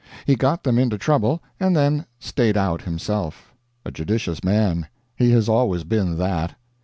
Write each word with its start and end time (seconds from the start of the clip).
He 0.25 0.35
got 0.35 0.63
them 0.63 0.79
into 0.79 0.97
trouble, 0.97 1.43
and 1.59 1.75
then 1.75 2.07
stayed 2.17 2.57
out 2.57 2.81
himself. 2.81 3.53
A 3.85 3.91
judicious 3.91 4.43
man. 4.43 4.87
He 5.15 5.29
has 5.29 5.47
always 5.47 5.83
been 5.83 6.17
that. 6.17 6.55